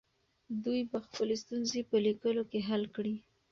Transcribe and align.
دوی 0.63 0.81
به 0.91 0.97
خپلې 1.05 1.35
ستونزې 1.43 1.81
په 1.89 1.97
لیکلو 2.05 2.43
کې 2.51 2.59
حل 2.69 2.83
کړي. 2.95 3.15